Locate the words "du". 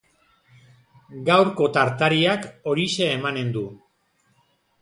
3.59-3.67